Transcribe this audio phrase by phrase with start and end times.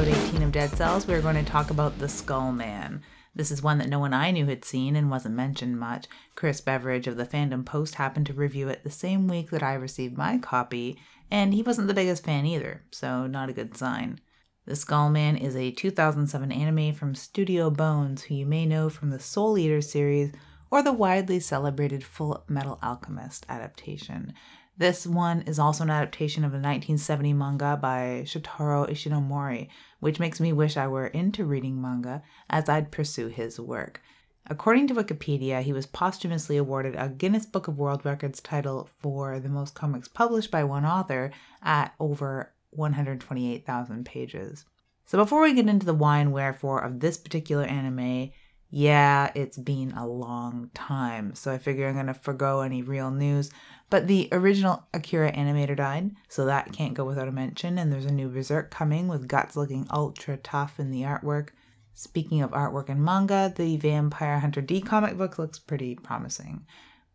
[0.00, 3.02] episode 18 of Dead Cells, we're going to talk about The Skull Man.
[3.34, 6.06] This is one that no one I knew had seen and wasn't mentioned much.
[6.34, 9.74] Chris Beveridge of the Fandom Post happened to review it the same week that I
[9.74, 10.98] received my copy,
[11.30, 14.18] and he wasn't the biggest fan either, so not a good sign.
[14.64, 19.10] The Skull Man is a 2007 anime from Studio Bones, who you may know from
[19.10, 20.32] the Soul Eater series
[20.70, 24.32] or the widely celebrated Full Metal Alchemist adaptation.
[24.80, 30.40] This one is also an adaptation of a 1970 manga by Shotaro Ishinomori, which makes
[30.40, 34.00] me wish I were into reading manga as I'd pursue his work.
[34.46, 39.38] According to Wikipedia, he was posthumously awarded a Guinness Book of World Records title for
[39.38, 41.30] the most comics published by one author
[41.62, 44.64] at over 128,000 pages.
[45.04, 48.30] So before we get into the why and wherefore of this particular anime,
[48.70, 53.50] yeah, it's been a long time, so I figure I'm gonna forego any real news.
[53.90, 58.04] But the original Akira animator died, so that can't go without a mention, and there's
[58.04, 61.48] a new Berserk coming with Guts looking ultra tough in the artwork.
[61.94, 66.64] Speaking of artwork and manga, the Vampire Hunter D comic book looks pretty promising.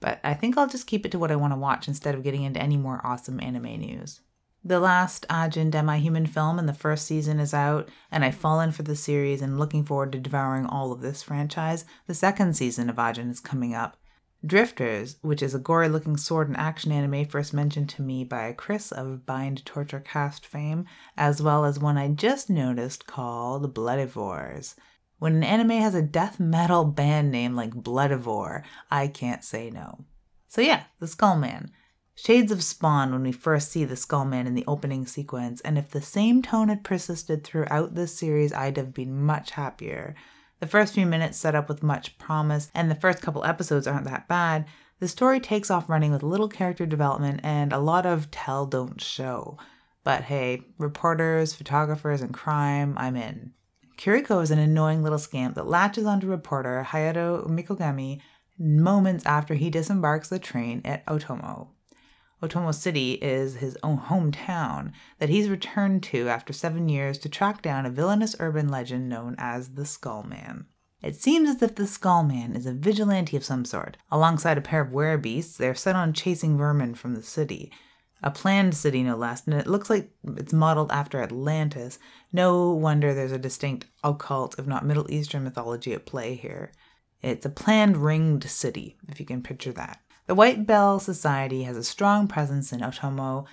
[0.00, 2.24] But I think I'll just keep it to what I want to watch instead of
[2.24, 4.20] getting into any more awesome anime news.
[4.64, 8.84] The last Ajin demi-human film in the first season is out, and I've fallen for
[8.84, 11.84] the series and looking forward to devouring all of this franchise.
[12.06, 13.96] The second season of Ajin is coming up.
[14.46, 18.52] Drifters, which is a gory looking sword and action anime first mentioned to me by
[18.52, 20.84] Chris of Bind Torture Cast fame,
[21.16, 24.76] as well as one I just noticed called Bloodivores.
[25.18, 30.04] When an anime has a death metal band name like Bloodivore, I can't say no.
[30.46, 31.72] So yeah, The Skull Man.
[32.14, 35.90] Shades of Spawn when we first see the Skullman in the opening sequence, and if
[35.90, 40.14] the same tone had persisted throughout this series, I'd have been much happier.
[40.60, 44.04] The first few minutes set up with much promise, and the first couple episodes aren't
[44.04, 44.66] that bad.
[45.00, 49.00] The story takes off running with little character development and a lot of tell don't
[49.00, 49.58] show.
[50.04, 53.54] But hey, reporters, photographers, and crime, I'm in.
[53.96, 58.20] Kiriko is an annoying little scamp that latches onto reporter Hayato Mikogami
[58.58, 61.68] moments after he disembarks the train at Otomo.
[62.42, 67.62] Otomo City is his own hometown that he's returned to after seven years to track
[67.62, 70.66] down a villainous urban legend known as the Skull Man.
[71.02, 73.96] It seems as if the Skull Man is a vigilante of some sort.
[74.10, 77.70] Alongside a pair of werebeasts, they're set on chasing vermin from the city.
[78.24, 81.98] A planned city, no less, and it looks like it's modeled after Atlantis.
[82.32, 86.72] No wonder there's a distinct occult, if not Middle Eastern mythology at play here.
[87.20, 90.00] It's a planned ringed city, if you can picture that.
[90.26, 93.44] The White Bell Society has a strong presence in Otomo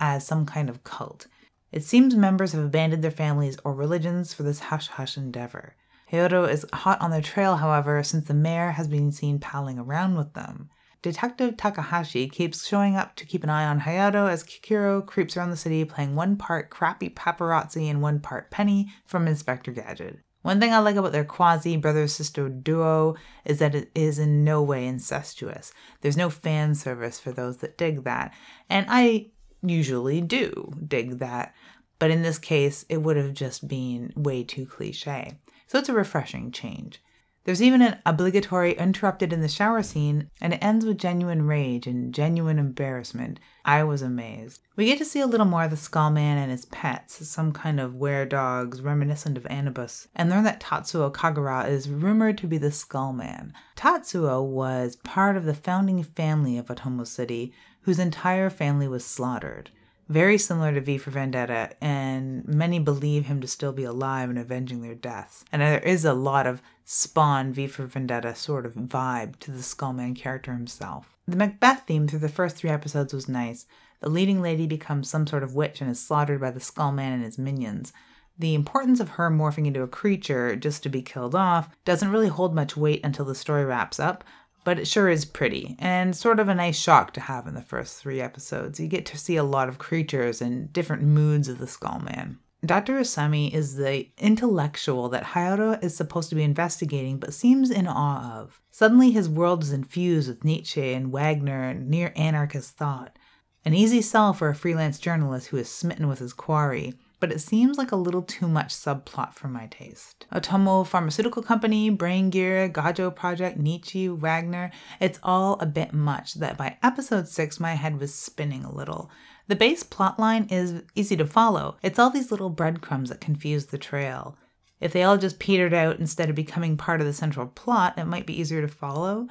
[0.00, 1.28] as some kind of cult.
[1.70, 5.76] It seems members have abandoned their families or religions for this hush hush endeavor.
[6.10, 10.16] Hayato is hot on their trail, however, since the mayor has been seen palling around
[10.16, 10.68] with them.
[11.00, 15.50] Detective Takahashi keeps showing up to keep an eye on Hayato as Kikiro creeps around
[15.50, 20.18] the city playing one part crappy paparazzi and one part Penny from Inspector Gadget.
[20.46, 24.44] One thing I like about their quasi brother sister duo is that it is in
[24.44, 25.72] no way incestuous.
[26.02, 28.32] There's no fan service for those that dig that.
[28.70, 29.30] And I
[29.60, 31.52] usually do dig that.
[31.98, 35.36] But in this case, it would have just been way too cliche.
[35.66, 37.02] So it's a refreshing change.
[37.46, 41.86] There's even an obligatory interrupted in the shower scene, and it ends with genuine rage
[41.86, 43.38] and genuine embarrassment.
[43.64, 44.62] I was amazed.
[44.74, 47.52] We get to see a little more of the Skull Man and his pets, some
[47.52, 52.48] kind of were dogs reminiscent of Anubis, and learn that Tatsuo Kagura is rumored to
[52.48, 53.52] be the Skull Man.
[53.76, 57.52] Tatsuo was part of the founding family of Otomo City,
[57.82, 59.70] whose entire family was slaughtered
[60.08, 64.38] very similar to V for Vendetta, and many believe him to still be alive and
[64.38, 65.44] avenging their deaths.
[65.50, 69.62] And there is a lot of Spawn V for Vendetta sort of vibe to the
[69.62, 71.16] Skullman character himself.
[71.26, 73.66] The Macbeth theme through the first three episodes was nice.
[73.98, 77.24] The leading lady becomes some sort of witch and is slaughtered by the Skullman and
[77.24, 77.92] his minions.
[78.38, 82.28] The importance of her morphing into a creature just to be killed off doesn't really
[82.28, 84.22] hold much weight until the story wraps up,
[84.62, 87.62] but it sure is pretty and sort of a nice shock to have in the
[87.62, 88.78] first three episodes.
[88.78, 92.38] You get to see a lot of creatures and different moods of the Skull Man.
[92.66, 92.94] Dr.
[92.94, 98.40] Asami is the intellectual that Hayato is supposed to be investigating but seems in awe
[98.40, 98.60] of.
[98.70, 103.18] Suddenly, his world is infused with Nietzsche and Wagner and near anarchist thought.
[103.64, 106.94] An easy sell for a freelance journalist who is smitten with his quarry,
[107.26, 110.26] but it seems like a little too much subplot for my taste.
[110.32, 114.70] Otomo Pharmaceutical Company, Brain Gear, Gajo Project, Nietzsche, Wagner,
[115.00, 119.10] it's all a bit much that by episode 6 my head was spinning a little.
[119.48, 121.78] The base plotline is easy to follow.
[121.82, 124.38] It's all these little breadcrumbs that confuse the trail.
[124.78, 128.04] If they all just petered out instead of becoming part of the central plot, it
[128.04, 129.26] might be easier to follow.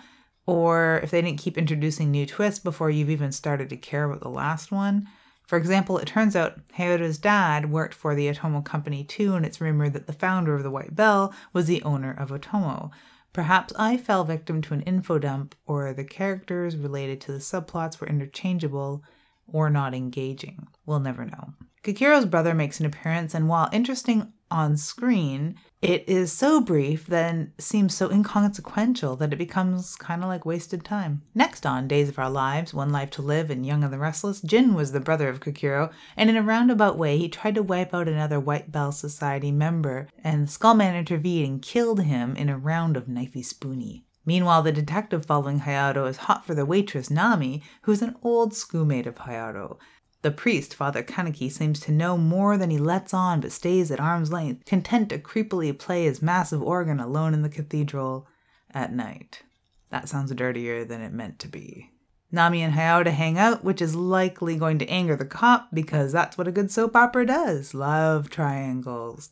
[0.45, 4.19] Or if they didn't keep introducing new twists before you've even started to care about
[4.19, 5.07] the last one,
[5.47, 9.61] For example, it turns out Hayato's dad worked for the Otomo Company too, and it's
[9.61, 12.91] rumored that the founder of the White Bell was the owner of Otomo.
[13.33, 17.99] Perhaps I fell victim to an info dump, or the characters related to the subplots
[17.99, 19.03] were interchangeable
[19.47, 20.67] or not engaging.
[20.85, 21.53] We'll never know.
[21.83, 27.53] Kakero's brother makes an appearance, and while interesting on screen, it is so brief then
[27.57, 31.21] seems so inconsequential that it becomes kind of like wasted time.
[31.33, 34.41] Next on Days of Our Lives, One Life to Live, and Young and the Restless,
[34.41, 37.93] Jin was the brother of Kakero, and in a roundabout way, he tried to wipe
[37.93, 42.57] out another White Bell Society member, and the Skullman intervened and killed him in a
[42.57, 44.05] round of knifey spoony.
[44.25, 49.05] Meanwhile, the detective following Hayato is hot for the waitress Nami, who's an old schoolmate
[49.05, 49.77] of Hayato.
[50.25, 53.99] The priest, Father Kaneki, seems to know more than he lets on but stays at
[53.99, 58.27] arm's length, content to creepily play his massive organ alone in the cathedral
[58.73, 59.43] at night.
[59.91, 61.91] That sounds dirtier than it meant to be.
[62.31, 66.39] Nami and Hayato hang out, which is likely going to anger the cop because that's
[66.39, 69.31] what a good soap opera does love triangles.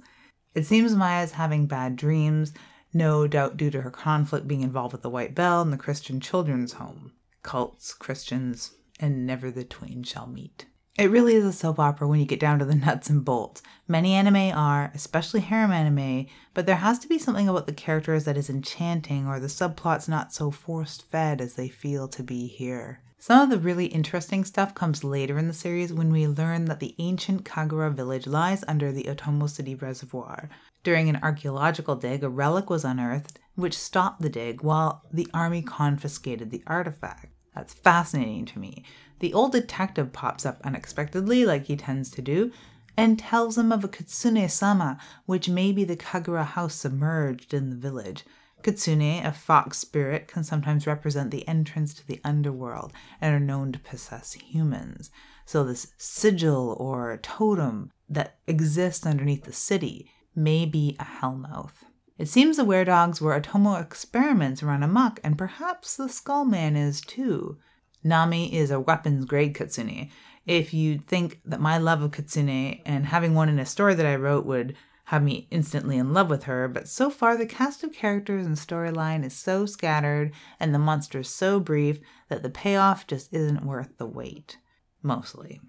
[0.53, 2.53] It seems Maya's having bad dreams,
[2.93, 6.19] no doubt due to her conflict being involved with the White Bell and the Christian
[6.19, 7.13] Children's Home.
[7.41, 10.67] Cults, Christians, and never the twain shall meet.
[10.95, 13.63] It really is a soap opera when you get down to the nuts and bolts.
[13.87, 18.25] Many anime are, especially harem anime, but there has to be something about the characters
[18.25, 22.45] that is enchanting or the subplots not so forced fed as they feel to be
[22.45, 23.01] here.
[23.17, 26.79] Some of the really interesting stuff comes later in the series when we learn that
[26.79, 30.49] the ancient Kagura village lies under the Otomo City Reservoir.
[30.83, 35.61] During an archaeological dig, a relic was unearthed which stopped the dig while the army
[35.61, 37.32] confiscated the artifact.
[37.55, 38.83] That's fascinating to me.
[39.19, 42.51] The old detective pops up unexpectedly, like he tends to do,
[42.97, 47.69] and tells him of a Kitsune sama, which may be the Kagura house submerged in
[47.69, 48.23] the village.
[48.63, 53.71] Kitsune, a fox spirit, can sometimes represent the entrance to the underworld and are known
[53.71, 55.11] to possess humans.
[55.45, 61.83] So, this sigil or totem that exists underneath the city may be a hellmouth.
[62.17, 67.01] It seems the weredogs were Otomo experiments run amok, and perhaps the Skull Man is
[67.01, 67.57] too.
[68.03, 70.09] Nami is a weapons grade kitsune.
[70.45, 74.05] If you'd think that my love of kitsune and having one in a story that
[74.05, 74.75] I wrote would
[75.05, 78.55] have me instantly in love with her, but so far the cast of characters and
[78.55, 81.99] storyline is so scattered and the monsters so brief
[82.29, 84.57] that the payoff just isn't worth the wait.
[85.01, 85.59] Mostly.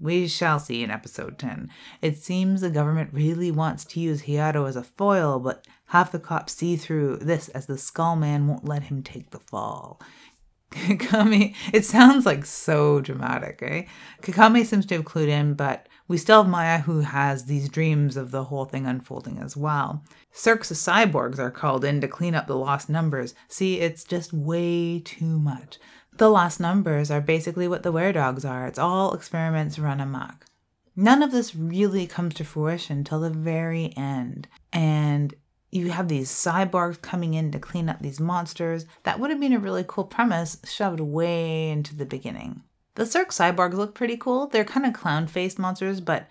[0.00, 1.68] We shall see in episode 10.
[2.00, 6.18] It seems the government really wants to use Hayato as a foil, but half the
[6.18, 10.00] cops see through this as the skull man won't let him take the fall.
[10.70, 13.82] Kakame, it sounds like so dramatic, eh?
[14.22, 18.16] Kakame seems to have clued in, but we still have Maya who has these dreams
[18.16, 20.02] of the whole thing unfolding as well.
[20.32, 23.34] Cirque's cyborgs are called in to clean up the lost numbers.
[23.48, 25.78] See, it's just way too much.
[26.20, 28.66] The lost numbers are basically what the weredogs are.
[28.66, 30.44] It's all experiments run amok.
[30.94, 34.46] None of this really comes to fruition till the very end.
[34.70, 35.32] And
[35.70, 38.84] you have these cyborgs coming in to clean up these monsters.
[39.04, 42.64] That would have been a really cool premise shoved way into the beginning.
[42.96, 44.46] The Cirque cyborgs look pretty cool.
[44.46, 46.28] They're kind of clown faced monsters, but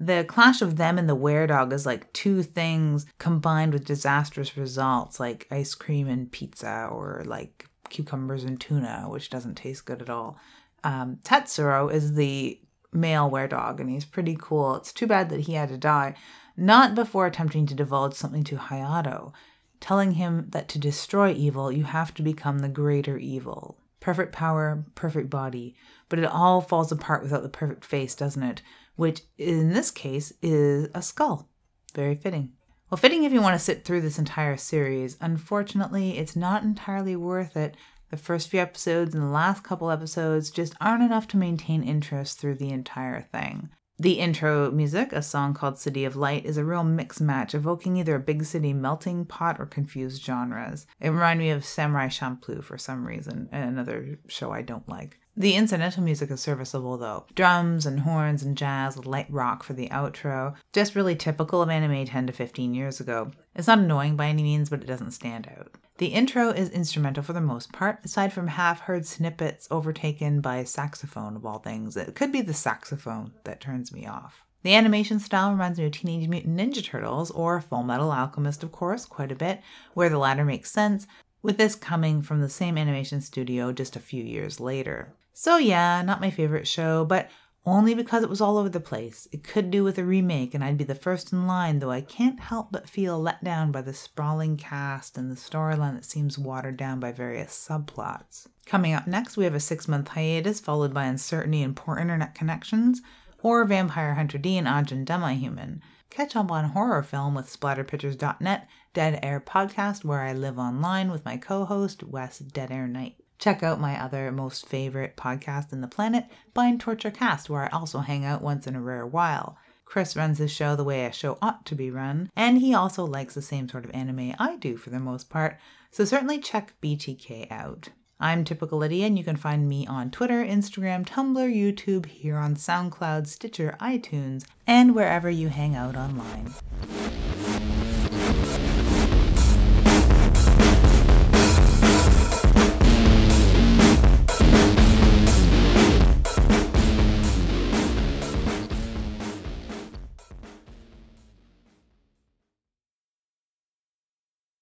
[0.00, 5.20] the clash of them and the weredog is like two things combined with disastrous results,
[5.20, 10.10] like ice cream and pizza, or like cucumbers and tuna, which doesn't taste good at
[10.10, 10.38] all.
[10.84, 12.60] Um, Tetsuro is the
[12.92, 14.76] male weredog, and he's pretty cool.
[14.76, 16.14] It's too bad that he had to die
[16.58, 19.32] not before attempting to divulge something to Hayato,
[19.80, 23.78] telling him that to destroy evil, you have to become the greater evil.
[24.00, 25.76] Perfect power, perfect body,
[26.08, 28.62] but it all falls apart without the perfect face, doesn't it?
[28.96, 31.48] Which, in this case, is a skull.
[31.94, 32.52] Very fitting.
[32.90, 35.18] Well, fitting if you want to sit through this entire series.
[35.20, 37.76] Unfortunately, it's not entirely worth it.
[38.10, 42.38] The first few episodes and the last couple episodes just aren't enough to maintain interest
[42.38, 43.68] through the entire thing.
[43.98, 47.98] The intro music, a song called City of Light, is a real mix match, evoking
[47.98, 50.86] either a big city melting pot or confused genres.
[50.98, 55.18] It reminded me of Samurai Champloo for some reason, another show I don't like.
[55.38, 57.24] The incidental music is serviceable though.
[57.36, 60.56] Drums and horns and jazz with light rock for the outro.
[60.72, 63.30] Just really typical of anime 10 to 15 years ago.
[63.54, 65.76] It's not annoying by any means, but it doesn't stand out.
[65.98, 70.64] The intro is instrumental for the most part, aside from half heard snippets overtaken by
[70.64, 71.96] saxophone of all things.
[71.96, 74.42] It could be the saxophone that turns me off.
[74.64, 78.72] The animation style reminds me of Teenage Mutant Ninja Turtles or Full Metal Alchemist, of
[78.72, 79.60] course, quite a bit,
[79.94, 81.06] where the latter makes sense,
[81.42, 85.14] with this coming from the same animation studio just a few years later.
[85.40, 87.30] So, yeah, not my favorite show, but
[87.64, 89.28] only because it was all over the place.
[89.30, 92.00] It could do with a remake, and I'd be the first in line, though I
[92.00, 96.40] can't help but feel let down by the sprawling cast and the storyline that seems
[96.40, 98.48] watered down by various subplots.
[98.66, 102.34] Coming up next, we have a six month hiatus followed by uncertainty and poor internet
[102.34, 103.00] connections,
[103.40, 105.82] or Vampire Hunter D and Ajin Demi-Human.
[106.10, 111.24] Catch up on horror film with splatterpictures.net, Dead Air Podcast, where I live online with
[111.24, 113.17] my co host, Wes Dead Air Knight.
[113.38, 117.68] Check out my other most favorite podcast in the planet, Blind Torture Cast, where I
[117.68, 119.56] also hang out once in a rare while.
[119.84, 123.04] Chris runs his show the way a show ought to be run, and he also
[123.04, 125.56] likes the same sort of anime I do for the most part,
[125.92, 127.90] so certainly check BTK out.
[128.20, 132.56] I'm Typical Lydia, and you can find me on Twitter, Instagram, Tumblr, YouTube, here on
[132.56, 136.52] SoundCloud, Stitcher, iTunes, and wherever you hang out online.